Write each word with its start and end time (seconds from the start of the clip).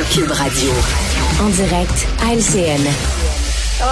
Cube 0.00 0.30
Radio. 0.30 0.70
En 1.38 1.50
direct 1.50 2.06
à 2.22 2.32
LCN. 2.32 2.80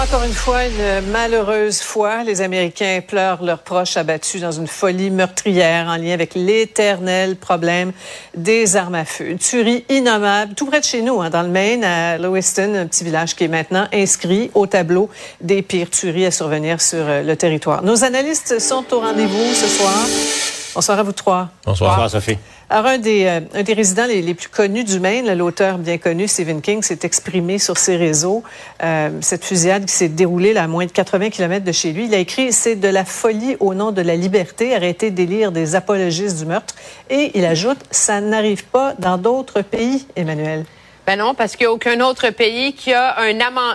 Encore 0.03 0.23
une 0.23 0.33
fois, 0.33 0.65
une 0.65 1.11
malheureuse 1.11 1.81
fois, 1.81 2.23
les 2.23 2.41
Américains 2.41 3.01
pleurent 3.07 3.43
leurs 3.43 3.59
proches 3.59 3.97
abattus 3.97 4.41
dans 4.41 4.51
une 4.51 4.65
folie 4.65 5.11
meurtrière 5.11 5.85
en 5.87 5.97
lien 5.97 6.13
avec 6.13 6.33
l'éternel 6.33 7.35
problème 7.35 7.91
des 8.35 8.75
armes 8.77 8.95
à 8.95 9.05
feu. 9.05 9.29
Une 9.29 9.37
tuerie 9.37 9.85
innommable, 9.89 10.55
tout 10.55 10.65
près 10.65 10.79
de 10.79 10.85
chez 10.85 11.03
nous, 11.03 11.21
hein, 11.21 11.29
dans 11.29 11.43
le 11.43 11.49
Maine, 11.49 11.83
à 11.83 12.17
Lewiston, 12.17 12.73
un 12.73 12.87
petit 12.87 13.03
village 13.03 13.35
qui 13.35 13.43
est 13.43 13.47
maintenant 13.47 13.87
inscrit 13.93 14.49
au 14.55 14.65
tableau 14.65 15.07
des 15.39 15.61
pires 15.61 15.91
tueries 15.91 16.25
à 16.25 16.31
survenir 16.31 16.81
sur 16.81 17.07
euh, 17.07 17.21
le 17.21 17.35
territoire. 17.35 17.83
Nos 17.83 18.03
analystes 18.03 18.59
sont 18.59 18.91
au 18.91 19.01
rendez-vous 19.01 19.53
ce 19.53 19.67
soir. 19.67 20.60
Bonsoir 20.73 20.99
à 20.99 21.03
vous 21.03 21.11
trois. 21.11 21.49
Bonsoir, 21.65 21.91
Bonsoir 21.91 22.09
Sophie. 22.09 22.37
Alors, 22.69 22.85
un 22.85 22.97
des, 22.97 23.25
euh, 23.25 23.41
un 23.53 23.63
des 23.63 23.73
résidents 23.73 24.05
les, 24.05 24.21
les, 24.21 24.33
plus 24.33 24.47
connus 24.47 24.85
du 24.85 25.01
Maine, 25.01 25.33
l'auteur 25.33 25.77
bien 25.77 25.97
connu 25.97 26.29
Stephen 26.29 26.61
King, 26.61 26.81
s'est 26.81 26.99
exprimé 27.03 27.59
sur 27.59 27.77
ses 27.77 27.97
réseaux. 27.97 28.43
Euh, 28.81 29.09
cette 29.19 29.43
fusillade 29.43 29.85
qui 29.85 29.93
s'est 29.93 30.07
déroulée 30.07 30.53
là, 30.53 30.63
à 30.63 30.67
moins 30.67 30.85
de 30.85 30.91
80 30.91 31.29
km 31.31 31.65
de 31.65 31.71
chez 31.73 31.91
lui, 31.91 32.05
il 32.05 32.15
a 32.15 32.17
écrit 32.17 32.51
«C'est 32.53 32.77
de 32.77 32.87
la 32.87 33.03
folie 33.03 33.57
au 33.59 33.73
nom 33.73 33.91
de 33.91 34.01
la 34.01 34.15
liberté, 34.15 34.73
arrêtez 34.73 35.11
délire 35.11 35.51
des 35.51 35.75
apologistes 35.75 36.37
du 36.39 36.45
meurtre». 36.45 36.75
Et 37.09 37.37
il 37.37 37.43
ajoute 37.43 37.79
«Ça 37.91 38.21
n'arrive 38.21 38.63
pas 38.65 38.93
dans 38.97 39.17
d'autres 39.17 39.61
pays, 39.61 40.07
Emmanuel». 40.15 40.63
Ben 41.07 41.15
non, 41.15 41.33
parce 41.33 41.55
qu'il 41.55 41.65
n'y 41.65 41.71
a 41.71 41.73
aucun 41.73 41.99
autre 42.01 42.29
pays 42.29 42.73
qui 42.73 42.93
a 42.93 43.19
un, 43.19 43.33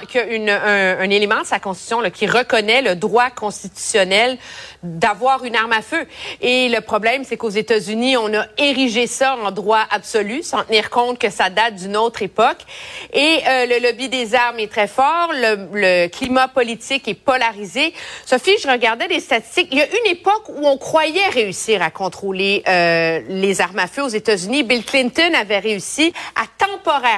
qui 0.08 0.18
a 0.18 0.26
une, 0.26 0.48
un, 0.48 1.00
un, 1.00 1.10
élément 1.10 1.40
de 1.40 1.46
sa 1.46 1.58
constitution 1.58 2.00
là, 2.00 2.10
qui 2.10 2.28
reconnaît 2.28 2.82
le 2.82 2.94
droit 2.94 3.30
constitutionnel 3.30 4.38
d'avoir 4.84 5.42
une 5.42 5.56
arme 5.56 5.72
à 5.72 5.82
feu. 5.82 6.06
Et 6.40 6.68
le 6.68 6.80
problème, 6.80 7.24
c'est 7.24 7.36
qu'aux 7.36 7.48
États-Unis, 7.48 8.16
on 8.16 8.32
a 8.32 8.46
érigé 8.58 9.08
ça 9.08 9.36
en 9.42 9.50
droit 9.50 9.84
absolu, 9.90 10.44
sans 10.44 10.62
tenir 10.62 10.88
compte 10.88 11.18
que 11.18 11.28
ça 11.28 11.50
date 11.50 11.74
d'une 11.74 11.96
autre 11.96 12.22
époque. 12.22 12.58
Et 13.12 13.40
euh, 13.48 13.66
le 13.66 13.82
lobby 13.84 14.08
des 14.08 14.36
armes 14.36 14.60
est 14.60 14.70
très 14.70 14.86
fort, 14.86 15.32
le, 15.32 15.68
le, 15.73 16.06
climat 16.06 16.46
politique 16.46 17.08
est 17.08 17.14
polarisé. 17.14 17.92
Sophie, 18.24 18.56
je 18.62 18.68
regardais 18.68 19.08
les 19.08 19.18
statistiques. 19.18 19.68
Il 19.73 19.79
y 19.79 19.82
a 19.82 19.88
une 19.88 20.12
époque 20.12 20.48
où 20.48 20.64
on 20.64 20.79
croyait 20.79 21.29
réussir 21.30 21.82
à 21.82 21.90
contrôler 21.90 22.62
euh, 22.68 23.20
les 23.29 23.60
armes 23.60 23.80
à 23.80 23.88
feu 23.88 24.04
aux 24.04 24.08
États-Unis. 24.08 24.62
Bill 24.62 24.84
Clinton 24.84 25.32
avait 25.34 25.58
réussi 25.58 26.12
à 26.36 26.45
temporairement 26.64 27.15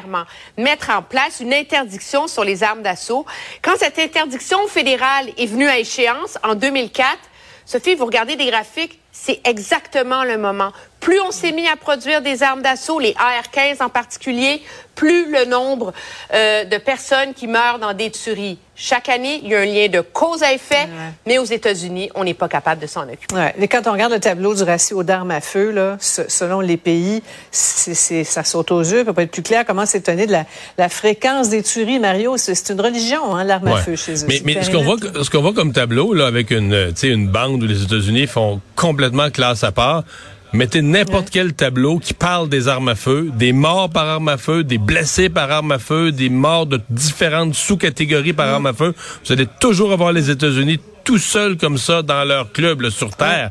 mettre 0.56 0.90
en 0.90 1.02
place 1.02 1.40
une 1.40 1.54
interdiction 1.54 2.26
sur 2.26 2.44
les 2.44 2.62
armes 2.62 2.82
d'assaut. 2.82 3.26
Quand 3.62 3.76
cette 3.76 3.98
interdiction 3.98 4.66
fédérale 4.68 5.30
est 5.36 5.46
venue 5.46 5.68
à 5.68 5.78
échéance 5.78 6.38
en 6.42 6.54
2004, 6.54 7.18
Sophie, 7.66 7.94
vous 7.94 8.06
regardez 8.06 8.36
des 8.36 8.46
graphiques, 8.46 8.98
c'est 9.12 9.40
exactement 9.44 10.24
le 10.24 10.38
moment. 10.38 10.72
Plus 11.08 11.22
on 11.22 11.30
s'est 11.30 11.52
mis 11.52 11.66
à 11.66 11.74
produire 11.74 12.20
des 12.20 12.42
armes 12.42 12.60
d'assaut, 12.60 12.98
les 13.00 13.14
AR-15 13.16 13.82
en 13.82 13.88
particulier, 13.88 14.60
plus 14.94 15.32
le 15.32 15.46
nombre 15.46 15.94
euh, 16.34 16.64
de 16.64 16.76
personnes 16.76 17.32
qui 17.32 17.46
meurent 17.46 17.78
dans 17.78 17.94
des 17.94 18.10
tueries. 18.10 18.58
Chaque 18.76 19.08
année, 19.08 19.40
il 19.42 19.48
y 19.48 19.54
a 19.54 19.60
un 19.60 19.64
lien 19.64 19.88
de 19.88 20.02
cause 20.02 20.42
à 20.42 20.52
effet, 20.52 20.86
mais 21.26 21.38
aux 21.38 21.46
États-Unis, 21.46 22.10
on 22.14 22.24
n'est 22.24 22.34
pas 22.34 22.46
capable 22.46 22.82
de 22.82 22.86
s'en 22.86 23.08
occuper. 23.08 23.34
Ouais. 23.34 23.54
Et 23.58 23.68
quand 23.68 23.86
on 23.86 23.92
regarde 23.92 24.12
le 24.12 24.20
tableau 24.20 24.54
du 24.54 24.62
ratio 24.62 25.02
d'armes 25.02 25.30
à 25.30 25.40
feu, 25.40 25.70
là, 25.70 25.96
selon 25.98 26.60
les 26.60 26.76
pays, 26.76 27.22
ça 27.50 28.44
saute 28.44 28.70
aux 28.70 28.82
yeux. 28.82 28.98
Ça 28.98 29.04
peut 29.06 29.14
pas 29.14 29.22
être 29.22 29.30
plus 29.30 29.42
clair. 29.42 29.64
Comment 29.66 29.86
s'étonner 29.86 30.26
de 30.26 30.32
la, 30.32 30.44
la, 30.76 30.90
fréquence 30.90 31.48
des 31.48 31.62
tueries, 31.62 32.00
Mario? 32.00 32.36
C'est, 32.36 32.68
une 32.68 32.80
religion, 32.82 33.34
hein, 33.34 33.44
l'arme 33.44 33.68
à 33.68 33.76
feu 33.78 33.96
chez 33.96 34.12
eux. 34.24 34.26
Mais, 34.28 34.42
mais 34.44 34.62
ce 34.62 34.70
qu'on 34.70 34.82
voit, 34.84 34.96
ce 35.22 35.30
qu'on 35.30 35.40
voit 35.40 35.54
comme 35.54 35.72
tableau, 35.72 36.12
là, 36.12 36.26
avec 36.26 36.50
une, 36.50 36.92
une 37.02 37.28
bande 37.28 37.62
où 37.62 37.66
les 37.66 37.82
États-Unis 37.82 38.26
font 38.26 38.60
complètement 38.76 39.30
classe 39.30 39.64
à 39.64 39.72
part, 39.72 40.04
Mettez 40.54 40.80
n'importe 40.80 41.28
quel 41.30 41.52
tableau 41.52 41.98
qui 41.98 42.14
parle 42.14 42.48
des 42.48 42.68
armes 42.68 42.88
à 42.88 42.94
feu, 42.94 43.30
des 43.34 43.52
morts 43.52 43.90
par 43.90 44.06
arme 44.06 44.28
à 44.28 44.38
feu, 44.38 44.64
des 44.64 44.78
blessés 44.78 45.28
par 45.28 45.50
arme 45.50 45.72
à 45.72 45.78
feu, 45.78 46.10
des 46.10 46.30
morts 46.30 46.64
de 46.64 46.80
différentes 46.88 47.54
sous-catégories 47.54 48.32
par 48.32 48.48
arme 48.48 48.66
à 48.66 48.72
feu. 48.72 48.94
Vous 49.24 49.32
allez 49.32 49.46
toujours 49.60 49.92
avoir 49.92 50.12
les 50.12 50.30
États-Unis 50.30 50.80
tout 51.08 51.16
seuls 51.16 51.56
comme 51.56 51.78
ça 51.78 52.02
dans 52.02 52.22
leur 52.22 52.52
club 52.52 52.86
sur 52.90 53.16
Terre. 53.16 53.50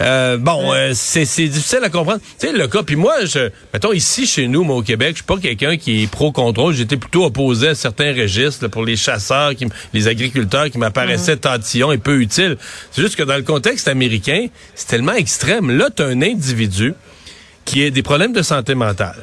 Euh, 0.00 0.36
bon, 0.36 0.74
euh, 0.74 0.90
c'est 0.94 1.22
difficile 1.46 1.78
à 1.84 1.90
comprendre. 1.90 2.18
Tu 2.40 2.48
sais, 2.48 2.52
le 2.52 2.66
cas, 2.66 2.82
puis 2.82 2.96
moi, 2.96 3.24
je, 3.24 3.50
mettons 3.72 3.92
ici 3.92 4.26
chez 4.26 4.48
nous, 4.48 4.64
moi 4.64 4.74
au 4.74 4.82
Québec, 4.82 5.10
je 5.10 5.14
suis 5.18 5.24
pas 5.24 5.36
quelqu'un 5.36 5.76
qui 5.76 6.02
est 6.02 6.06
pro-contrôle. 6.08 6.74
J'étais 6.74 6.96
plutôt 6.96 7.24
opposé 7.24 7.68
à 7.68 7.74
certains 7.76 8.12
registres 8.12 8.66
pour 8.66 8.84
les 8.84 8.96
chasseurs, 8.96 9.54
qui, 9.54 9.64
les 9.94 10.08
agriculteurs 10.08 10.70
qui 10.70 10.78
m'apparaissaient 10.78 11.36
tantillons 11.36 11.92
et 11.92 11.98
peu 11.98 12.20
utiles. 12.20 12.56
C'est 12.90 13.00
juste 13.00 13.14
que 13.14 13.22
dans 13.22 13.36
le 13.36 13.44
contexte 13.44 13.86
américain, 13.86 14.48
c'est 14.74 14.88
tellement 14.88 15.14
extrême. 15.14 15.70
Là, 15.78 15.90
tu 15.94 16.02
as 16.02 16.06
un 16.06 16.20
individu 16.20 16.94
qui 17.64 17.84
a 17.84 17.90
des 17.90 18.02
problèmes 18.02 18.32
de 18.32 18.42
santé 18.42 18.74
mentale, 18.74 19.22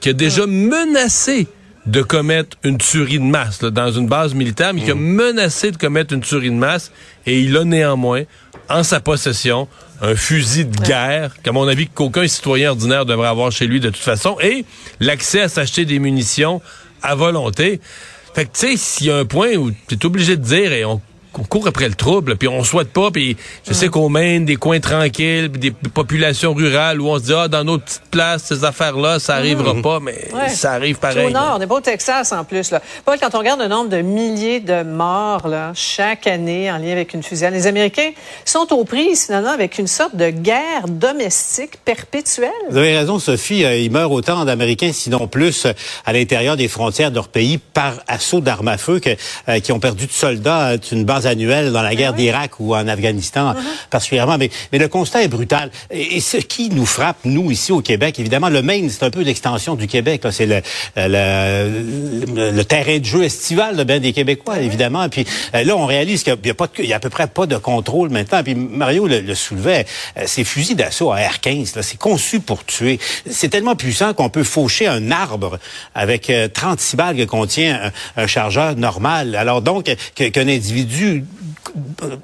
qui 0.00 0.10
a 0.10 0.12
déjà 0.12 0.46
menacé 0.46 1.48
de 1.88 2.02
commettre 2.02 2.58
une 2.64 2.76
tuerie 2.76 3.18
de 3.18 3.24
masse 3.24 3.60
dans 3.60 3.90
une 3.90 4.08
base 4.08 4.34
militaire, 4.34 4.74
mais 4.74 4.82
qui 4.82 4.90
a 4.90 4.94
mm. 4.94 5.00
menacé 5.00 5.70
de 5.70 5.78
commettre 5.78 6.12
une 6.12 6.20
tuerie 6.20 6.50
de 6.50 6.54
masse, 6.54 6.92
et 7.24 7.40
il 7.40 7.56
a 7.56 7.64
néanmoins 7.64 8.24
en 8.68 8.82
sa 8.82 9.00
possession 9.00 9.68
un 10.02 10.14
fusil 10.14 10.66
de 10.66 10.80
guerre, 10.82 11.34
qu'à 11.42 11.50
mon 11.50 11.66
avis 11.66 11.88
qu'aucun 11.88 12.28
citoyen 12.28 12.70
ordinaire 12.70 13.06
devrait 13.06 13.28
avoir 13.28 13.50
chez 13.50 13.66
lui 13.66 13.80
de 13.80 13.88
toute 13.88 14.02
façon, 14.02 14.36
et 14.40 14.66
l'accès 15.00 15.40
à 15.40 15.48
s'acheter 15.48 15.86
des 15.86 15.98
munitions 15.98 16.60
à 17.02 17.14
volonté. 17.14 17.80
Fait 18.34 18.44
que 18.44 18.50
tu 18.52 18.68
sais, 18.68 18.76
s'il 18.76 19.06
y 19.06 19.10
a 19.10 19.16
un 19.16 19.24
point 19.24 19.54
où 19.54 19.70
tu 19.70 19.94
es 19.94 20.06
obligé 20.06 20.36
de 20.36 20.42
dire, 20.42 20.72
et 20.72 20.84
on 20.84 21.00
on 21.38 21.44
court 21.44 21.66
après 21.68 21.88
le 21.88 21.94
trouble, 21.94 22.36
puis 22.36 22.48
on 22.48 22.64
souhaite 22.64 22.92
pas, 22.92 23.10
puis 23.10 23.36
je 23.66 23.72
sais 23.72 23.88
qu'on 23.88 24.08
mène 24.08 24.44
des 24.44 24.56
coins 24.56 24.80
tranquilles, 24.80 25.50
des 25.50 25.70
populations 25.70 26.54
rurales 26.54 27.00
où 27.00 27.08
on 27.08 27.18
se 27.18 27.24
dit, 27.24 27.34
ah, 27.34 27.48
dans 27.48 27.64
notre 27.64 27.84
petite 27.84 28.10
place, 28.10 28.44
ces 28.44 28.64
affaires-là, 28.64 29.18
ça 29.18 29.36
arrivera 29.36 29.74
mmh. 29.74 29.82
pas, 29.82 30.00
mais 30.00 30.28
ça 30.48 30.72
arrive 30.72 30.98
pareil. 30.98 31.26
Au 31.26 31.30
nord, 31.30 31.56
on 31.58 31.60
est 31.60 31.66
pas 31.66 31.76
au 31.76 31.80
Texas 31.80 32.32
en 32.32 32.44
plus. 32.44 32.70
Là. 32.70 32.82
Paul, 33.04 33.18
quand 33.20 33.34
on 33.34 33.38
regarde 33.38 33.60
le 33.60 33.68
nombre 33.68 33.90
de 33.90 33.98
milliers 33.98 34.60
de 34.60 34.82
morts 34.82 35.48
là, 35.48 35.72
chaque 35.74 36.26
année 36.26 36.70
en 36.70 36.78
lien 36.78 36.92
avec 36.92 37.14
une 37.14 37.22
fusillade, 37.22 37.54
les 37.54 37.66
Américains 37.66 38.10
sont 38.44 38.72
aux 38.72 38.84
prises 38.84 39.26
finalement 39.26 39.50
avec 39.50 39.78
une 39.78 39.86
sorte 39.86 40.16
de 40.16 40.30
guerre 40.30 40.88
domestique 40.88 41.78
perpétuelle. 41.84 42.50
Vous 42.70 42.76
avez 42.76 42.96
raison, 42.96 43.18
Sophie. 43.18 43.64
Euh, 43.64 43.76
il 43.76 43.90
meurt 43.90 44.10
autant 44.12 44.44
d'Américains, 44.44 44.92
sinon 44.92 45.28
plus, 45.28 45.66
à 46.04 46.12
l'intérieur 46.12 46.56
des 46.56 46.68
frontières 46.68 47.10
de 47.10 47.16
leur 47.16 47.28
pays 47.28 47.58
par 47.58 47.94
assaut 48.06 48.40
d'armes 48.40 48.68
à 48.68 48.78
feu 48.78 49.00
que, 49.00 49.10
euh, 49.48 49.60
qui 49.60 49.72
ont 49.72 49.80
perdu 49.80 50.06
de 50.06 50.12
soldats 50.12 50.76
d'une 50.76 51.04
base 51.04 51.26
dans 51.34 51.82
la 51.82 51.94
guerre 51.94 52.12
ben 52.12 52.18
d'Irak 52.18 52.60
ou 52.60 52.74
en 52.74 52.86
Afghanistan 52.88 53.52
uh-huh. 53.52 53.88
particulièrement. 53.90 54.38
Mais, 54.38 54.50
mais, 54.72 54.78
le 54.78 54.88
constat 54.88 55.22
est 55.22 55.28
brutal. 55.28 55.70
Et, 55.90 56.20
ce 56.20 56.36
qui 56.36 56.70
nous 56.70 56.86
frappe, 56.86 57.18
nous, 57.24 57.50
ici 57.50 57.72
au 57.72 57.80
Québec, 57.80 58.18
évidemment, 58.18 58.48
le 58.48 58.62
Maine, 58.62 58.90
c'est 58.90 59.04
un 59.04 59.10
peu 59.10 59.22
l'extension 59.22 59.76
du 59.76 59.86
Québec. 59.86 60.22
C'est 60.30 60.46
le, 60.46 60.60
le, 60.96 62.50
le, 62.50 62.64
terrain 62.64 62.98
de 62.98 63.04
jeu 63.04 63.24
estival 63.24 63.76
de 63.76 63.84
bien 63.84 64.00
des 64.00 64.12
Québécois, 64.12 64.56
ben 64.56 64.64
évidemment. 64.64 65.04
Et 65.04 65.08
puis 65.08 65.26
euh, 65.54 65.64
là, 65.64 65.76
on 65.76 65.86
réalise 65.86 66.22
qu'il 66.22 66.36
n'y 66.44 66.50
a, 66.50 66.54
pas 66.54 66.66
de, 66.66 66.72
il 66.78 66.86
y 66.86 66.92
a 66.92 66.96
à 66.96 67.00
peu 67.00 67.10
près 67.10 67.26
pas 67.26 67.46
de 67.46 67.56
contrôle 67.56 68.10
maintenant. 68.10 68.42
Puis 68.42 68.54
Mario 68.54 69.06
le, 69.06 69.34
soulevait, 69.34 69.86
euh, 70.16 70.24
ces 70.26 70.44
fusils 70.44 70.76
d'assaut 70.76 71.12
à 71.12 71.16
R-15, 71.18 71.80
c'est 71.82 71.98
conçu 71.98 72.40
pour 72.40 72.64
tuer. 72.64 72.98
C'est 73.28 73.48
tellement 73.48 73.76
puissant 73.76 74.14
qu'on 74.14 74.28
peut 74.28 74.44
faucher 74.44 74.86
un 74.86 75.10
arbre 75.10 75.58
avec 75.94 76.32
36 76.54 76.94
euh, 76.94 76.96
balles 76.96 77.16
que 77.16 77.24
contient 77.24 77.90
un, 78.16 78.22
un 78.22 78.26
chargeur 78.26 78.76
normal. 78.76 79.34
Alors 79.34 79.62
donc, 79.62 79.94
qu'un 80.14 80.48
individu 80.48 81.07
dude 81.08 81.26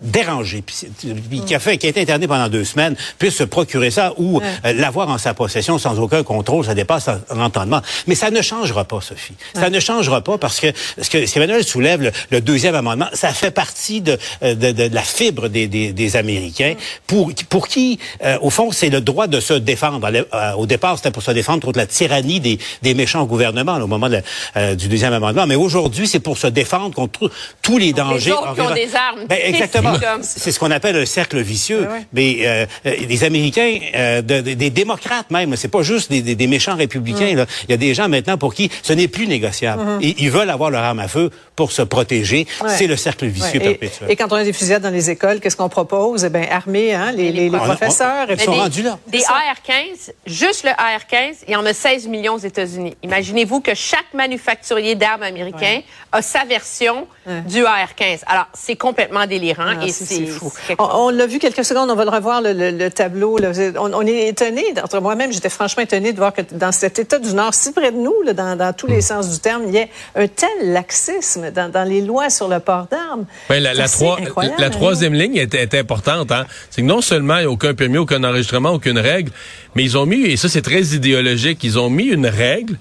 dérangé, 0.02 0.62
puis, 0.62 1.40
qui 1.46 1.54
a 1.54 1.58
fait, 1.58 1.78
qui 1.78 1.86
a 1.86 1.90
été 1.90 2.00
interné 2.00 2.26
pendant 2.26 2.48
deux 2.48 2.64
semaines, 2.64 2.96
puisse 3.18 3.36
se 3.36 3.44
procurer 3.44 3.90
ça 3.90 4.12
ou 4.16 4.40
euh, 4.40 4.72
l'avoir 4.72 5.08
en 5.08 5.18
sa 5.18 5.34
possession 5.34 5.78
sans 5.78 5.98
aucun 5.98 6.22
contrôle, 6.22 6.64
ça 6.64 6.74
dépasse 6.74 7.08
l'entendement. 7.34 7.80
Mais 8.06 8.14
ça 8.14 8.30
ne 8.30 8.42
changera 8.42 8.84
pas, 8.84 9.00
Sophie. 9.00 9.34
Ça 9.54 9.70
ne 9.70 9.80
changera 9.80 10.22
pas 10.22 10.38
parce 10.38 10.60
que 10.60 10.68
ce 11.00 11.10
que 11.10 11.36
Emmanuel 11.36 11.64
soulève, 11.64 12.12
le, 12.30 12.40
deuxième 12.40 12.74
amendement, 12.74 13.08
ça 13.12 13.30
fait 13.30 13.50
partie 13.50 14.00
de, 14.00 14.18
euh, 14.42 14.54
de, 14.54 14.72
de, 14.72 14.94
la 14.94 15.02
fibre 15.02 15.48
des, 15.48 15.66
des, 15.66 15.92
des 15.92 16.16
Américains 16.16 16.74
pour, 17.06 17.32
pour 17.48 17.68
qui, 17.68 17.98
euh, 18.24 18.38
au 18.40 18.50
fond, 18.50 18.70
c'est 18.70 18.90
le 18.90 19.00
droit 19.00 19.26
de 19.26 19.40
se 19.40 19.54
défendre. 19.54 20.08
au 20.56 20.66
départ, 20.66 20.96
c'était 20.96 21.10
pour 21.10 21.22
se 21.22 21.30
défendre 21.30 21.62
contre 21.62 21.78
la 21.78 21.86
tyrannie 21.86 22.40
des, 22.40 22.58
des 22.82 22.94
méchants 22.94 23.24
gouvernements 23.24 23.76
au 23.76 23.86
moment 23.86 24.08
du 24.08 24.88
deuxième 24.88 25.12
amendement. 25.12 25.46
Mais 25.46 25.54
aujourd'hui, 25.54 26.06
c'est 26.06 26.20
pour 26.20 26.38
se 26.38 26.46
défendre 26.46 26.94
contre 26.94 27.30
tous 27.62 27.78
les 27.78 27.92
dangers 27.92 28.34
des 28.74 28.94
armes. 28.94 29.26
Ben, 29.28 29.33
exactement. 29.42 29.94
C'est 30.22 30.52
ce 30.52 30.58
qu'on 30.58 30.70
appelle 30.70 30.96
un 30.96 31.06
cercle 31.06 31.40
vicieux. 31.40 31.88
Mais 32.12 32.38
euh, 32.42 32.66
euh, 32.86 32.94
les 33.08 33.24
Américains, 33.24 33.78
euh, 33.94 34.22
des 34.22 34.70
démocrates 34.70 35.30
même, 35.30 35.56
c'est 35.56 35.68
pas 35.68 35.82
juste 35.82 36.10
des, 36.10 36.46
méchants 36.46 36.76
républicains. 36.76 37.34
Là. 37.34 37.46
Il 37.68 37.70
y 37.70 37.74
a 37.74 37.76
des 37.76 37.94
gens 37.94 38.08
maintenant 38.08 38.36
pour 38.36 38.54
qui 38.54 38.70
ce 38.82 38.92
n'est 38.92 39.08
plus 39.08 39.26
négociable. 39.26 39.82
Mm-hmm. 39.82 40.14
ils 40.18 40.30
veulent 40.30 40.50
avoir 40.50 40.70
leur 40.70 40.82
arme 40.82 40.98
à 40.98 41.08
feu 41.08 41.30
pour 41.56 41.72
se 41.72 41.82
protéger. 41.82 42.46
C'est 42.68 42.86
le 42.86 42.96
cercle 42.96 43.26
vicieux 43.26 43.60
perpétuel. 43.60 44.10
Et 44.10 44.16
quand 44.16 44.32
on 44.32 44.36
a 44.36 44.44
des 44.44 44.52
fusillades 44.52 44.82
dans 44.82 44.90
les 44.90 45.10
écoles, 45.10 45.40
qu'est-ce 45.40 45.56
qu'on 45.56 45.68
propose? 45.68 46.24
Eh 46.24 46.28
bien, 46.28 46.46
armer 46.50 46.94
hein, 46.94 47.12
les, 47.12 47.32
les, 47.32 47.50
professeurs. 47.50 48.26
ils 48.30 48.40
sont 48.40 48.52
rendus 48.52 48.82
là. 48.82 48.98
Des 49.06 49.22
AR-15, 49.22 50.12
juste 50.26 50.64
le 50.64 50.70
AR-15, 50.70 51.44
il 51.48 51.52
y 51.52 51.56
en 51.56 51.64
a 51.66 51.72
16 51.72 52.08
millions 52.08 52.34
aux 52.34 52.38
États-Unis. 52.38 52.96
Imaginez-vous 53.02 53.60
que 53.60 53.74
chaque 53.74 54.12
manufacturier 54.14 54.94
d'armes 54.94 55.22
américain 55.22 55.80
a 56.12 56.22
sa 56.22 56.44
version 56.44 57.06
du 57.46 57.64
AR-15. 57.64 58.20
Alors, 58.26 58.46
c'est 58.54 58.76
complètement 58.76 59.23
délirant 59.26 59.74
Ah, 59.80 59.86
et 59.86 59.90
c'est- 59.90 60.26
fou. 60.26 60.52
On, 60.78 61.10
l'a 61.10 61.26
vu 61.26 61.38
quelques 61.38 61.64
secondes, 61.64 61.90
on 61.90 61.94
va 61.94 62.04
le 62.04 62.10
revoir, 62.10 62.40
le, 62.42 62.52
le- 62.52 62.70
le 62.70 62.90
tableau. 62.90 63.38
là. 63.38 63.50
On, 63.78 63.92
on 63.92 64.02
est 64.06 64.28
étonné, 64.28 64.64
entre 64.82 65.00
moi-même, 65.00 65.32
j'étais 65.32 65.48
franchement 65.48 65.82
étonné 65.82 66.12
de 66.12 66.18
voir 66.18 66.32
que 66.32 66.42
dans 66.52 66.72
cet 66.72 66.98
État 66.98 67.18
du 67.18 67.32
Nord, 67.34 67.54
si 67.54 67.72
près 67.72 67.92
de 67.92 67.96
nous, 67.96 68.14
là, 68.24 68.32
dans, 68.32 68.56
dans 68.56 68.72
tous 68.72 68.86
les 68.86 69.00
sens 69.00 69.30
du 69.32 69.38
terme, 69.40 69.62
il 69.68 69.74
y 69.74 69.78
a 69.78 69.86
un 70.16 70.26
tel 70.28 70.72
laxisme 70.72 71.50
dans, 71.50 71.70
dans 71.70 71.84
les 71.88 72.00
lois 72.00 72.30
sur 72.30 72.48
le 72.48 72.60
port 72.60 72.86
d'armes. 72.90 73.24
Ben, 73.48 73.62
la, 73.62 73.74
la, 73.74 73.88
trois- 73.88 74.18
hein. 74.20 74.70
troisième 74.70 75.14
ligne 75.14 75.36
est, 75.36 75.54
est 75.54 75.74
importante. 75.74 76.30
Hein? 76.32 76.46
C'est 76.70 76.82
que 76.82 76.86
non 76.86 77.00
seulement 77.00 77.36
il 77.36 77.40
n'y 77.40 77.46
a 77.46 77.50
aucun 77.50 77.74
permis, 77.74 77.98
aucun 77.98 78.22
enregistrement, 78.24 78.70
aucune 78.70 78.98
règle, 78.98 79.30
mais 79.74 79.82
ils 79.84 79.96
ont 79.98 80.06
mis, 80.06 80.22
et 80.26 80.36
ça 80.36 80.48
c'est 80.48 80.62
très 80.62 80.82
idéologique, 80.82 81.62
ils 81.64 81.78
ont 81.78 81.90
mis 81.90 82.04
une 82.04 82.26
règle 82.26 82.76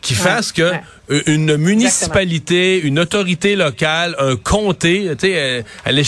qui 0.00 0.14
fasse 0.14 0.52
que 0.52 0.70
ouais. 1.08 1.22
une 1.26 1.56
municipalité, 1.56 2.80
une 2.80 2.98
autorité 2.98 3.56
locale, 3.56 4.14
un 4.18 4.36
comté, 4.36 5.08
tu 5.18 5.28
sais, 5.28 5.34
euh, 5.36 5.62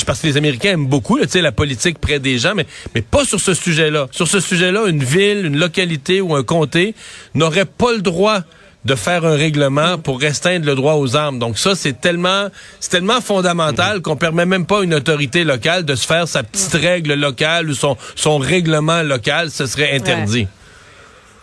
parce 0.06 0.20
que 0.20 0.26
les 0.26 0.37
Américains 0.37 0.73
aiment 0.73 0.87
beaucoup, 0.87 1.19
tu 1.20 1.29
sais, 1.29 1.40
la 1.40 1.52
politique 1.52 1.99
près 1.99 2.19
des 2.19 2.38
gens, 2.38 2.55
mais 2.55 2.67
mais 2.94 3.02
pas 3.02 3.25
sur 3.25 3.40
ce 3.40 3.55
sujet-là. 3.55 4.06
Sur 4.11 4.29
ce 4.29 4.40
sujet-là, 4.40 4.87
une 4.87 5.02
ville, 5.02 5.46
une 5.46 5.58
localité 5.58 6.20
ou 6.20 6.35
un 6.35 6.43
comté 6.43 6.94
n'aurait 7.35 7.64
pas 7.64 7.93
le 7.93 8.02
droit 8.02 8.43
de 8.85 8.94
faire 8.94 9.25
un 9.26 9.37
règlement 9.37 9.99
pour 9.99 10.20
restreindre 10.20 10.64
le 10.64 10.75
droit 10.75 10.94
aux 10.94 11.17
armes. 11.17 11.38
Donc 11.38 11.58
ça, 11.58 11.75
c'est 11.75 12.00
tellement, 12.00 12.49
c'est 12.81 12.91
tellement 12.91 13.20
fondamental 13.20 14.00
qu'on 14.00 14.17
permet 14.17 14.46
même 14.46 14.67
pas 14.67 14.81
à 14.81 14.82
une 14.82 14.94
autorité 14.94 15.44
locale 15.44 15.84
de 15.84 15.94
se 15.94 16.06
faire 16.06 16.29
sa 16.29 16.43
petite 16.43 16.73
règle 16.75 17.14
locale 17.14 17.69
ou 17.70 17.75
son, 17.75 17.96
son 18.14 18.38
règlement 18.38 19.02
local. 19.02 19.50
Ce 19.50 19.67
serait 19.67 19.94
interdit. 19.94 20.46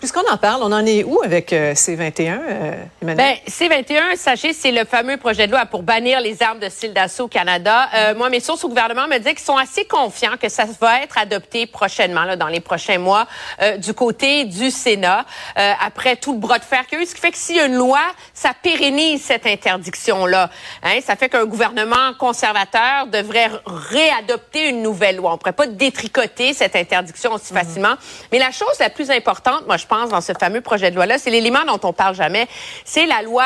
Puisqu'on 0.06 0.32
en 0.32 0.38
parle, 0.38 0.62
on 0.62 0.72
en 0.72 0.86
est 0.86 1.04
où 1.04 1.20
avec 1.24 1.52
euh, 1.52 1.74
C-21, 1.74 2.40
euh, 2.48 2.74
Emmanuel? 3.02 3.18
Ben, 3.18 3.52
C-21, 3.52 4.16
sachez, 4.18 4.54
c'est 4.54 4.72
le 4.72 4.86
fameux 4.86 5.18
projet 5.18 5.48
de 5.48 5.52
loi 5.52 5.66
pour 5.66 5.82
bannir 5.82 6.22
les 6.22 6.44
armes 6.44 6.60
de 6.60 6.70
style 6.70 6.94
d'assaut 6.94 7.24
au 7.24 7.28
Canada. 7.28 7.90
Euh, 7.92 8.14
moi, 8.14 8.30
mes 8.30 8.40
sources 8.40 8.64
au 8.64 8.70
gouvernement 8.70 9.08
me 9.08 9.18
disent 9.18 9.34
qu'ils 9.34 9.40
sont 9.40 9.58
assez 9.58 9.86
confiants 9.86 10.38
que 10.40 10.48
ça 10.48 10.66
va 10.80 11.02
être 11.02 11.18
adopté 11.18 11.66
prochainement, 11.66 12.24
là, 12.24 12.36
dans 12.36 12.50
les 12.50 12.60
prochains 12.60 13.00
mois, 13.00 13.26
euh, 13.64 13.78
du 13.78 13.96
côté 13.96 14.46
du 14.46 14.70
Sénat, 14.70 15.26
euh, 15.58 15.74
après 15.84 16.18
tout 16.18 16.34
le 16.34 16.38
bras 16.40 16.60
de 16.60 16.66
fer 16.66 16.86
qu'il 16.86 17.00
y 17.00 17.02
a 17.02 17.04
eu. 17.04 17.08
Ce 17.08 17.16
qui 17.16 17.22
fait 17.22 17.32
que 17.32 17.38
s'il 17.40 17.56
y 17.56 17.60
a 17.60 17.66
une 17.66 17.74
loi, 17.74 18.02
ça 18.32 18.52
pérennise 18.62 19.24
cette 19.24 19.48
interdiction-là. 19.48 20.52
Hein, 20.84 21.00
ça 21.04 21.16
fait 21.16 21.30
qu'un 21.30 21.46
gouvernement 21.46 22.14
conservateur 22.20 23.08
devrait 23.08 23.50
réadopter 23.66 24.70
une 24.70 24.84
nouvelle 24.84 25.16
loi. 25.16 25.32
On 25.32 25.34
ne 25.34 25.40
pourrait 25.40 25.54
pas 25.54 25.66
détricoter 25.66 26.54
cette 26.54 26.76
interdiction 26.76 27.34
aussi 27.34 27.56
facilement. 27.56 27.96
Mais 28.32 28.38
la 28.38 28.52
chose 28.52 28.78
la 28.80 28.92
plus 28.92 29.10
importante, 29.10 29.66
moi, 29.66 29.78
je 29.78 29.88
pense, 29.88 29.95
dans 30.04 30.22
ce 30.22 30.34
fameux 30.40 30.62
projet 30.62 30.92
de 30.92 30.96
loi-là, 30.96 31.18
c'est 31.18 31.30
l'élément 31.30 31.64
dont 31.66 31.80
on 31.84 31.94
parle 31.94 32.16
jamais. 32.16 32.48
C'est 32.84 33.06
la 33.06 33.22
loi, 33.22 33.46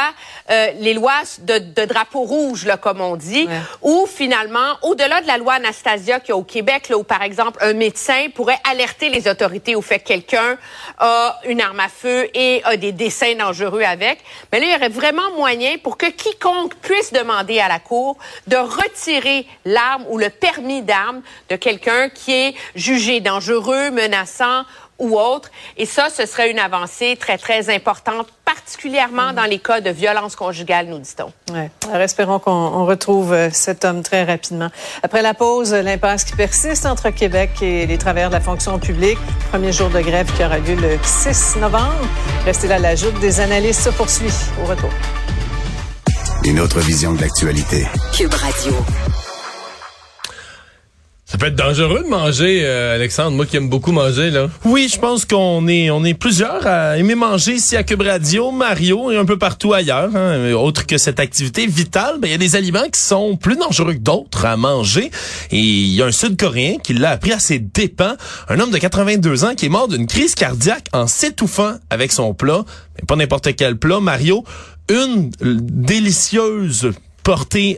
euh, 0.49 0.67
les 0.79 0.93
lois 0.93 1.21
de, 1.39 1.59
de 1.59 1.85
drapeau 1.85 2.21
rouge, 2.21 2.65
là, 2.65 2.77
comme 2.77 3.01
on 3.01 3.15
dit, 3.15 3.45
Ouais. 3.47 3.59
où 3.81 4.05
finalement, 4.07 4.77
au-delà 4.81 5.21
de 5.21 5.27
la 5.27 5.37
loi 5.37 5.53
Anastasia 5.53 6.19
qu'il 6.19 6.29
y 6.29 6.31
a 6.31 6.35
au 6.37 6.43
Québec, 6.43 6.89
là, 6.89 6.97
où 6.97 7.03
par 7.03 7.21
exemple 7.21 7.59
un 7.61 7.73
médecin 7.73 8.27
pourrait 8.33 8.59
alerter 8.69 9.09
les 9.09 9.27
autorités 9.27 9.75
au 9.75 9.81
fait 9.81 9.99
que 9.99 10.07
quelqu'un 10.07 10.57
a 10.97 11.39
une 11.45 11.61
arme 11.61 11.79
à 11.79 11.87
feu 11.89 12.27
et 12.33 12.61
a 12.65 12.75
des 12.77 12.91
dessins 12.91 13.35
dangereux 13.35 13.83
avec, 13.83 14.19
mais 14.51 14.59
là, 14.59 14.65
il 14.65 14.71
y 14.71 14.75
aurait 14.75 14.89
vraiment 14.89 15.31
moyen 15.35 15.77
pour 15.83 15.97
que 15.97 16.07
quiconque 16.07 16.75
puisse 16.75 17.13
demander 17.13 17.59
à 17.59 17.67
la 17.67 17.79
Cour 17.79 18.17
de 18.47 18.57
retirer 18.57 19.45
l'arme 19.65 20.03
ou 20.09 20.17
le 20.17 20.29
permis 20.29 20.81
d'arme 20.81 21.21
de 21.49 21.55
quelqu'un 21.55 22.09
qui 22.09 22.31
est 22.33 22.55
jugé 22.75 23.19
dangereux, 23.19 23.91
menaçant 23.91 24.63
ou 24.99 25.17
autre. 25.17 25.49
Et 25.77 25.85
ça, 25.85 26.09
ce 26.09 26.25
serait 26.25 26.51
une 26.51 26.59
avancée 26.59 27.17
très, 27.19 27.37
très 27.37 27.73
importante, 27.73 28.27
particulièrement 28.45 29.33
dans 29.33 29.45
les 29.45 29.59
cas 29.59 29.81
de 29.81 29.89
violence 29.89 30.35
conjugale, 30.35 30.87
nous 30.87 30.99
dit-on. 30.99 31.31
Ouais. 31.53 31.71
Alors, 31.89 32.01
espérons 32.01 32.39
qu'on 32.39 32.51
on 32.51 32.85
retrouve 32.85 33.33
euh, 33.33 33.49
cet 33.51 33.85
homme 33.85 34.03
très 34.03 34.23
rapidement. 34.23 34.69
Après 35.03 35.21
la 35.21 35.33
pause, 35.33 35.73
l'impasse 35.73 36.23
qui 36.23 36.35
persiste 36.35 36.85
entre 36.85 37.09
Québec 37.09 37.61
et 37.61 37.85
les 37.85 37.97
travailleurs 37.97 38.29
de 38.29 38.35
la 38.35 38.41
fonction 38.41 38.79
publique. 38.79 39.17
Premier 39.51 39.71
jour 39.71 39.89
de 39.89 40.01
grève 40.01 40.31
qui 40.35 40.43
aura 40.43 40.59
lieu 40.59 40.75
le 40.75 40.97
6 41.01 41.57
novembre. 41.57 42.07
Restez 42.45 42.67
là, 42.67 42.79
la 42.79 42.95
joute 42.95 43.19
des 43.19 43.39
analystes 43.39 43.81
se 43.81 43.89
poursuit. 43.89 44.33
Au 44.61 44.65
retour. 44.65 44.89
Une 46.43 46.59
autre 46.59 46.79
vision 46.79 47.13
de 47.13 47.21
l'actualité. 47.21 47.85
Cube 48.13 48.33
Radio. 48.33 48.73
Ça 51.29 51.37
peut 51.37 51.45
être 51.45 51.55
dangereux 51.55 52.01
de 52.03 52.09
manger, 52.09 52.61
euh, 52.63 52.95
Alexandre. 52.95 53.37
Moi 53.37 53.45
qui 53.45 53.55
aime 53.55 53.69
beaucoup 53.69 53.91
manger, 53.91 54.31
là. 54.31 54.49
Oui, 54.65 54.89
je 54.91 54.97
pense 54.97 55.25
qu'on 55.25 55.67
est 55.67 55.91
on 55.91 56.03
est 56.03 56.15
plusieurs 56.15 56.65
à 56.65 56.97
aimer 56.97 57.13
manger 57.13 57.53
ici 57.53 57.77
à 57.77 57.83
Cube 57.83 58.01
Radio, 58.01 58.49
Mario 58.49 59.11
et 59.11 59.17
un 59.17 59.25
peu 59.25 59.37
partout 59.37 59.71
ailleurs. 59.73 60.09
Hein. 60.15 60.53
Autre 60.53 60.87
que 60.87 60.97
cette 60.97 61.19
activité 61.19 61.67
vitale, 61.67 62.15
ben, 62.19 62.29
il 62.29 62.31
y 62.31 62.33
a 62.33 62.39
des 62.39 62.55
aliments 62.55 62.89
qui 62.91 62.99
sont 62.99 63.37
plus 63.37 63.57
dangereux 63.57 63.93
que 63.93 63.99
d'autres 63.99 64.43
à 64.47 64.57
manger. 64.57 65.11
Et 65.51 65.59
il 65.59 65.93
y 65.93 66.01
a 66.01 66.07
un 66.07 66.11
Sud-Coréen 66.11 66.77
qui 66.83 66.95
l'a 66.95 67.11
appris 67.11 67.31
à 67.31 67.39
ses 67.39 67.59
dépens. 67.59 68.15
Un 68.47 68.59
homme 68.59 68.71
de 68.71 68.79
82 68.79 69.45
ans 69.45 69.53
qui 69.53 69.67
est 69.67 69.69
mort 69.69 69.87
d'une 69.87 70.07
crise 70.07 70.33
cardiaque 70.33 70.87
en 70.93 71.05
s'étouffant 71.05 71.75
avec 71.91 72.11
son 72.11 72.33
plat. 72.33 72.65
Mais 72.97 73.05
pas 73.05 73.15
n'importe 73.15 73.55
quel 73.55 73.77
plat, 73.77 73.99
Mario. 73.99 74.43
Une 74.89 75.29
délicieuse 75.39 76.89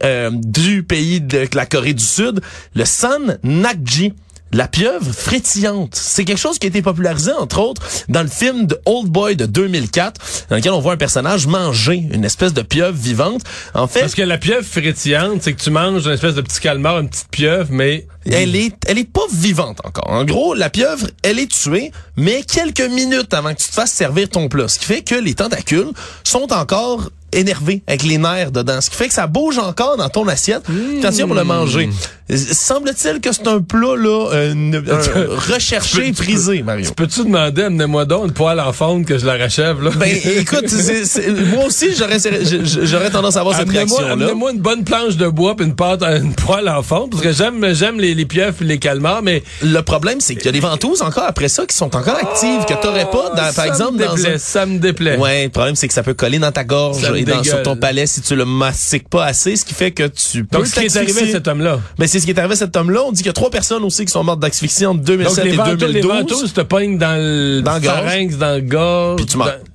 euh, 0.04 0.30
du 0.34 0.84
pays 0.84 1.20
de 1.20 1.46
la 1.54 1.66
Corée 1.66 1.94
du 1.94 2.04
Sud, 2.04 2.42
le 2.74 2.86
San 2.86 3.38
Nakji. 3.44 4.14
La 4.54 4.68
pieuvre 4.68 5.14
frétillante, 5.14 5.96
c'est 5.96 6.26
quelque 6.26 6.38
chose 6.38 6.60
qui 6.60 6.68
a 6.68 6.70
été 6.70 6.82
popularisé 6.82 7.32
entre 7.32 7.60
autres 7.60 7.88
dans 8.10 8.22
le 8.22 8.28
film 8.28 8.68
de 8.68 8.78
Old 8.86 9.08
Boy 9.08 9.38
de 9.38 9.46
2004, 9.46 10.48
dans 10.50 10.58
lequel 10.58 10.74
on 10.74 10.82
voit 10.82 10.92
un 10.92 10.98
personnage 10.98 11.48
manger 11.48 12.04
une 12.12 12.26
espèce 12.26 12.54
de 12.54 12.62
pieuvre 12.62 12.98
vivante. 12.98 13.44
En 13.74 13.88
fait, 13.88 14.02
Parce 14.02 14.14
que 14.14 14.24
la 14.24 14.38
pieuvre 14.38 14.66
frétillante, 14.66 15.42
c'est 15.42 15.54
que 15.54 15.62
tu 15.62 15.70
manges 15.70 16.06
une 16.06 16.12
espèce 16.12 16.36
de 16.36 16.42
petit 16.42 16.60
calmar, 16.60 17.00
une 17.00 17.08
petite 17.08 17.30
pieuvre, 17.32 17.70
mais 17.72 18.08
elle 18.30 18.58
est, 18.58 18.76
elle 18.88 18.98
est 18.98 19.10
pas 19.10 19.22
vivante 19.32 19.80
encore. 19.86 20.10
En 20.10 20.26
gros, 20.26 20.54
la 20.54 20.70
pieuvre, 20.70 21.08
elle 21.24 21.40
est 21.40 21.50
tuée, 21.50 21.94
mais 22.18 22.44
quelques 22.44 22.82
minutes 22.82 23.34
avant 23.34 23.54
que 23.54 23.62
tu 23.62 23.70
te 23.70 23.74
fasses 23.74 23.94
servir 23.94 24.28
ton 24.28 24.50
plat. 24.50 24.68
Ce 24.68 24.80
qui 24.80 24.86
fait 24.86 25.02
que 25.02 25.16
les 25.16 25.34
tentacules 25.34 25.92
sont 26.26 26.52
encore 26.52 27.10
énervés 27.34 27.84
avec 27.88 28.04
les 28.04 28.18
nerfs 28.18 28.52
dedans. 28.52 28.82
Ce 28.82 28.90
qui 28.90 28.96
fait 28.96 29.08
que 29.08 29.14
ça 29.14 29.28
bouge 29.28 29.58
encore 29.58 29.98
dans 29.98 30.10
ton 30.10 30.28
assiette 30.28 30.64
tu 30.66 31.08
viens 31.10 31.26
pour 31.28 31.36
le 31.36 31.44
manger. 31.44 31.90
Semble-t-il 32.34 33.20
que 33.20 33.32
c'est 33.34 33.48
un 33.48 33.62
plat, 33.62 33.96
là, 33.98 34.30
euh, 34.34 34.54
euh, 34.88 35.28
recherché 35.52 36.12
peux- 36.12 36.24
prisé, 36.24 36.64
Mario. 36.64 36.86
tu 36.88 36.94
peux-tu 36.94 37.24
demander, 37.26 37.64
amenez-moi 37.64 38.06
donc 38.06 38.28
une 38.28 38.32
poêle 38.34 38.60
en 38.60 38.72
fonte 38.72 39.06
que 39.06 39.18
je 39.18 39.26
la 39.26 39.36
rachève, 39.38 39.82
là? 39.84 39.92
Ben, 39.98 40.10
écoute, 40.38 40.72
moi 41.54 41.66
aussi, 41.66 41.90
j'aurais, 41.96 42.18
j'aurais 42.86 43.10
tendance 43.10 43.36
à 43.36 43.42
avoir 43.42 43.56
cette 43.58 43.68
Amenez-moi 43.68 43.98
réaction-là. 44.00 44.14
amenez-moi 44.26 44.52
une 44.54 44.60
bonne 44.62 44.84
planche 44.84 45.18
de 45.18 45.28
bois 45.28 45.56
puis 45.58 45.66
une 45.66 45.76
pâte, 45.76 46.04
une 46.04 46.34
poêle 46.34 46.70
en 46.70 46.82
fonte, 46.84 47.12
parce 47.12 47.22
que 47.24 47.34
j'aime, 47.34 47.74
j'aime 47.74 48.00
les, 48.00 48.16
les 48.16 48.26
pieuvres 48.26 48.56
et 48.62 48.66
les 48.66 48.80
calmars, 48.80 49.22
mais 49.22 49.44
Le 49.62 49.82
problème, 49.82 50.22
c'est 50.22 50.36
qu'il 50.36 50.46
y 50.46 50.50
a 50.50 50.54
des 50.54 50.60
ventouses 50.62 51.02
encore 51.02 51.26
après 51.28 51.50
ça 51.50 51.66
qui 51.66 51.76
sont 51.76 51.94
encore 51.96 52.16
actives, 52.16 52.64
que 52.66 52.82
t'aurais 52.82 53.10
pas, 53.12 53.32
dans, 53.36 53.54
par 53.54 53.66
exemple, 53.66 53.98
me 53.98 54.06
dans 54.06 54.16
déplaît, 54.16 54.34
un... 54.36 54.38
ça 54.38 54.66
me 54.66 54.80
déplaît. 54.80 55.18
Ouais, 55.18 55.44
le 55.46 55.50
problème, 55.50 55.76
c'est 55.76 55.88
que 55.90 55.94
ça 55.94 56.04
peut 56.04 56.14
coller 56.14 56.40
dans 56.40 56.52
ta 56.52 56.64
gorge 56.64 57.02
Ça 57.02 57.12
et 57.22 57.26
dans, 57.26 57.44
sur 57.44 57.62
ton 57.64 57.76
palais 57.76 58.06
si 58.08 58.22
tu 58.22 58.36
le 58.36 58.46
mastiques 58.46 59.10
pas 59.10 59.26
assez, 59.26 59.56
ce 59.56 59.66
qui 59.66 59.74
fait 59.74 59.92
que 59.92 60.08
tu 60.08 60.44
peux 60.46 60.58
Donc, 60.58 60.68
ce 60.68 60.80
qui 60.80 60.86
est 60.86 60.98
arrivé 60.98 61.22
à 61.22 61.32
cet 61.32 61.48
homme-là. 61.48 61.80
Ben, 61.98 62.08
c'est 62.08 62.20
ce 62.20 62.26
qui 62.26 62.32
est 62.32 62.40
arrivé 62.40 62.54
à 62.54 62.58
cet 62.58 62.76
homme-là. 62.76 63.04
On 63.04 63.12
dit 63.12 63.18
qu'il 63.18 63.28
y 63.28 63.30
a 63.30 63.34
trois 63.34 63.50
personnes 63.50 63.84
aussi 63.84 64.06
qui 64.06 64.12
sont 64.12 64.24
mortes 64.24 64.40
d'asphyxie 64.40 64.86
entre 64.86 64.98
Donc, 65.00 65.06
2007 65.08 65.44
les 65.46 65.54
et 65.54 65.56
ventouses, 65.56 65.72
les 65.84 66.02
2012. 66.02 66.12
ventouses 66.12 66.54
te 66.54 66.62
pognent 66.62 66.98
dans 66.98 67.16
le 67.18 67.62
Dans 67.62 67.82
pharynx, 67.82 68.38
dans 68.38 68.56
le 68.56 68.62
gorge. 68.62 69.16
Puis 69.18 69.26
tu 69.26 69.38
meurs. 69.38 69.48
dans- 69.48 69.71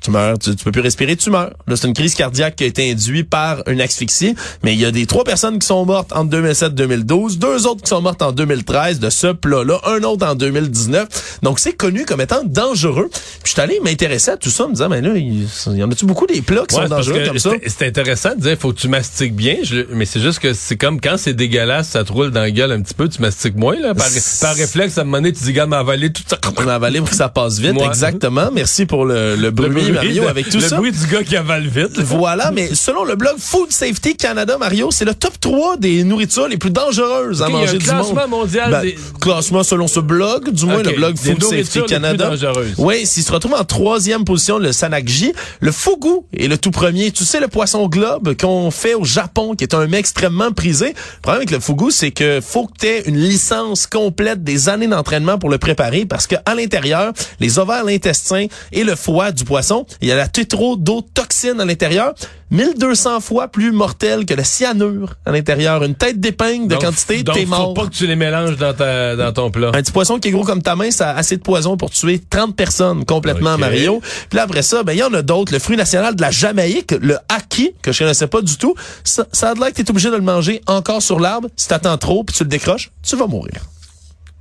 tu 0.00 0.10
meurs, 0.10 0.38
tu, 0.38 0.54
tu 0.56 0.64
peux 0.64 0.72
plus 0.72 0.80
respirer, 0.80 1.16
tu 1.16 1.30
meurs. 1.30 1.52
Là, 1.66 1.76
c'est 1.76 1.86
une 1.86 1.94
crise 1.94 2.14
cardiaque 2.14 2.56
qui 2.56 2.64
a 2.64 2.66
été 2.66 2.90
induite 2.90 3.28
par 3.28 3.62
une 3.68 3.80
asphyxie, 3.80 4.34
mais 4.62 4.72
il 4.74 4.80
y 4.80 4.84
a 4.84 4.90
des 4.90 5.06
trois 5.06 5.24
personnes 5.24 5.58
qui 5.58 5.66
sont 5.66 5.84
mortes 5.84 6.12
entre 6.12 6.30
2007 6.30 6.74
2012, 6.74 7.38
deux 7.38 7.66
autres 7.66 7.82
qui 7.82 7.88
sont 7.90 8.00
mortes 8.00 8.22
en 8.22 8.32
2013 8.32 8.98
de 9.00 9.10
ce 9.10 9.28
plat-là, 9.28 9.80
un 9.86 10.02
autre 10.02 10.26
en 10.26 10.34
2019. 10.34 11.38
Donc 11.42 11.58
c'est 11.60 11.72
connu 11.72 12.04
comme 12.04 12.20
étant 12.20 12.42
dangereux. 12.44 13.08
Puis 13.10 13.20
je 13.44 13.50
suis 13.50 13.60
allé 13.60 13.80
m'intéresser 13.84 14.30
à 14.32 14.36
tout 14.36 14.50
ça 14.50 14.64
en 14.64 14.68
me 14.68 14.74
disant 14.74 14.88
mais 14.88 15.00
là, 15.00 15.10
il, 15.16 15.46
y 15.76 15.82
en 15.82 15.90
a-tu 15.90 16.06
beaucoup 16.06 16.26
des 16.26 16.42
plats 16.42 16.64
qui 16.68 16.76
Ouais, 16.76 16.82
sont 16.82 16.88
dangereux 16.88 17.22
comme 17.26 17.38
ça? 17.38 17.50
c'est- 17.66 17.86
intéressant 17.86 18.34
de 18.36 18.40
dire, 18.40 18.56
faut 18.58 18.72
que 18.72 18.78
tu 18.78 18.88
mastiques 18.88 19.34
bien, 19.34 19.56
je- 19.62 19.86
mais 19.92 20.04
c'est 20.04 20.20
juste 20.20 20.38
que 20.38 20.52
c'est 20.52 20.76
comme 20.76 21.00
quand 21.00 21.16
c'est 21.16 21.34
dégueulasse, 21.34 21.88
ça 21.88 22.04
te 22.04 22.12
roule 22.12 22.30
dans 22.30 22.40
la 22.40 22.50
gueule 22.50 22.72
un 22.72 22.80
petit 22.82 22.94
peu, 22.94 23.08
tu 23.08 23.20
mastiques 23.20 23.56
moins, 23.56 23.78
là. 23.78 23.94
Par, 23.94 24.06
par 24.40 24.54
réflexe, 24.54 24.96
à 24.98 25.00
un 25.00 25.04
moment 25.04 25.16
donné, 25.18 25.32
tu 25.32 25.42
dis, 25.44 25.52
gars, 25.52 25.66
m'avaler 25.66 26.12
tout 26.12 26.22
ça. 26.26 26.38
Avalé 26.70 27.00
pour 27.00 27.10
que 27.10 27.16
ça 27.16 27.28
passe 27.28 27.58
vite, 27.58 27.72
Ouais. 27.76 27.86
exactement. 27.86 28.50
Merci 28.52 28.86
pour 28.86 29.04
le, 29.04 29.34
le 29.34 29.50
bruit, 29.50 29.68
bruit 29.70 29.89
Mario, 29.92 30.22
de- 30.24 30.28
avec 30.28 30.48
tout 30.48 30.58
le 30.58 30.62
ça. 30.68 30.76
bruit 30.76 30.92
du 30.92 31.06
gars 31.06 31.22
qui 31.22 31.36
avale 31.36 31.66
vite. 31.66 31.96
là. 31.96 32.04
Voilà, 32.04 32.50
mais 32.50 32.74
selon 32.74 33.04
le 33.04 33.14
blog 33.16 33.34
Food 33.38 33.70
Safety 33.72 34.16
Canada, 34.16 34.56
Mario, 34.58 34.90
c'est 34.90 35.04
le 35.04 35.14
top 35.14 35.38
3 35.40 35.76
des 35.76 36.04
nourritures 36.04 36.48
les 36.48 36.56
plus 36.58 36.70
dangereuses 36.70 37.42
à 37.42 37.48
il 37.48 37.52
y 37.52 37.56
a 37.56 37.58
manger 37.58 37.74
un 37.74 37.78
du 37.78 37.84
classement 37.84 38.14
monde. 38.14 38.30
mondial 38.30 38.70
Ben, 38.70 38.82
des- 38.82 38.96
Classement 39.20 39.62
selon 39.62 39.86
ce 39.86 40.00
blog, 40.00 40.50
du 40.50 40.64
moins 40.66 40.82
le 40.82 40.92
blog 40.92 41.14
des 41.14 41.32
Food 41.32 41.42
Safety 41.42 41.56
les 41.56 41.64
plus 41.84 41.84
Canada. 41.94 42.28
dangereuses. 42.30 42.74
Oui, 42.78 43.06
s'il 43.06 43.22
se 43.22 43.32
retrouve 43.32 43.54
en 43.54 43.64
troisième 43.64 44.24
position, 44.24 44.58
le 44.58 44.72
sanakji. 44.72 45.32
Le 45.60 45.72
fugu 45.72 46.20
est 46.36 46.48
le 46.48 46.56
tout 46.58 46.70
premier. 46.70 47.10
Tu 47.12 47.24
sais, 47.24 47.40
le 47.40 47.48
poisson 47.48 47.86
globe 47.88 48.34
qu'on 48.40 48.70
fait 48.70 48.94
au 48.94 49.04
Japon, 49.04 49.54
qui 49.54 49.64
est 49.64 49.74
un 49.74 49.86
mets 49.86 49.98
extrêmement 49.98 50.52
prisé. 50.52 50.88
Le 50.88 51.20
problème 51.22 51.38
avec 51.42 51.50
le 51.50 51.60
fugu, 51.60 51.90
c'est 51.90 52.10
que 52.10 52.40
faut 52.40 52.66
que 52.66 52.72
tu 52.80 52.86
aies 52.86 53.02
une 53.06 53.18
licence 53.18 53.86
complète 53.86 54.42
des 54.44 54.68
années 54.68 54.86
d'entraînement 54.86 55.38
pour 55.38 55.50
le 55.50 55.58
préparer 55.58 56.04
parce 56.06 56.26
que 56.26 56.36
à 56.46 56.54
l'intérieur, 56.54 57.12
les 57.40 57.58
ovaires, 57.58 57.84
l'intestin 57.84 58.46
et 58.72 58.84
le 58.84 58.96
foie 58.96 59.30
du 59.32 59.44
poisson 59.44 59.79
Il 60.00 60.08
y 60.08 60.12
a 60.12 60.16
la 60.16 60.28
tétrodotoxine 60.28 61.60
à 61.60 61.64
l'intérieur, 61.64 62.14
1200 62.50 63.20
fois 63.20 63.48
plus 63.48 63.70
mortelle 63.72 64.26
que 64.26 64.34
le 64.34 64.42
cyanure 64.44 65.14
à 65.24 65.30
l'intérieur. 65.32 65.82
Une 65.84 65.94
tête 65.94 66.18
d'épingle 66.20 66.66
de 66.68 66.74
Donc, 66.74 66.82
quantité, 66.82 67.22
donc, 67.22 67.34
t'es 67.36 67.42
faut 67.42 67.50
mort. 67.50 67.74
pas 67.74 67.84
que 67.86 67.90
tu 67.94 68.06
les 68.06 68.16
mélanges 68.16 68.56
dans, 68.56 68.74
ta, 68.74 69.14
dans 69.16 69.32
ton 69.32 69.50
plat. 69.50 69.68
Un 69.68 69.82
petit 69.82 69.92
poisson 69.92 70.18
qui 70.18 70.28
est 70.28 70.30
gros 70.32 70.44
comme 70.44 70.62
ta 70.62 70.74
main, 70.76 70.90
ça 70.90 71.10
a 71.10 71.16
assez 71.16 71.36
de 71.36 71.42
poison 71.42 71.76
pour 71.76 71.90
tuer 71.90 72.20
30 72.30 72.56
personnes 72.56 73.04
complètement. 73.04 73.56
Mario. 73.58 74.00
Puis 74.28 74.36
là, 74.36 74.42
après 74.44 74.62
ça, 74.62 74.82
ben, 74.82 74.92
il 74.92 74.98
y 74.98 75.02
en 75.02 75.14
a 75.14 75.22
d'autres. 75.22 75.52
Le 75.52 75.58
fruit 75.58 75.76
national 75.76 76.16
de 76.16 76.22
la 76.22 76.30
Jamaïque, 76.30 76.92
le 77.00 77.18
haki, 77.28 77.72
que 77.82 77.92
je 77.92 77.98
connaissais 78.00 78.26
pas 78.26 78.42
du 78.42 78.56
tout. 78.56 78.74
Ça, 79.04 79.26
ça 79.32 79.50
a 79.50 79.54
l'air 79.54 79.68
que 79.68 79.74
t'es 79.74 79.88
obligé 79.90 80.10
de 80.10 80.16
le 80.16 80.22
manger 80.22 80.60
encore 80.66 81.02
sur 81.02 81.20
l'arbre. 81.20 81.48
Si 81.56 81.68
t'attends 81.68 81.98
trop 81.98 82.24
puis 82.24 82.34
tu 82.36 82.42
le 82.44 82.48
décroches, 82.48 82.90
tu 83.02 83.16
vas 83.16 83.26
mourir. 83.26 83.54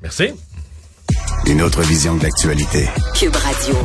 Merci. 0.01 0.29
Une 1.47 1.61
autre 1.61 1.81
vision 1.81 2.15
de 2.15 2.23
l'actualité. 2.23 2.87
Cube 3.15 3.35
Radio. 3.35 3.75